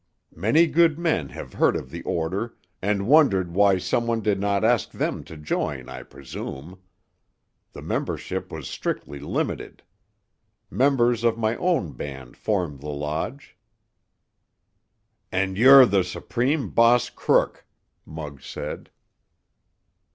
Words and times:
Many 0.35 0.65
good 0.65 0.97
men 0.97 1.29
have 1.29 1.53
heard 1.53 1.75
of 1.75 1.91
the 1.91 2.01
order 2.01 2.57
and 2.81 3.07
wondered 3.07 3.53
why 3.53 3.77
some 3.77 4.07
one 4.07 4.21
did 4.21 4.39
not 4.39 4.63
ask 4.63 4.89
them 4.89 5.23
to 5.25 5.37
join, 5.37 5.89
I 5.89 6.01
presume. 6.01 6.81
The 7.73 7.83
membership 7.83 8.51
was 8.51 8.67
strictly 8.67 9.19
limited. 9.19 9.83
Members 10.71 11.23
of 11.23 11.37
my 11.37 11.55
own 11.57 11.91
band 11.91 12.35
form 12.35 12.79
the 12.79 12.89
lodge." 12.89 13.55
"And 15.31 15.55
you're 15.55 15.85
the 15.85 16.03
supreme 16.03 16.71
boss 16.71 17.11
crook!" 17.11 17.67
Muggs 18.03 18.47
said. 18.47 18.89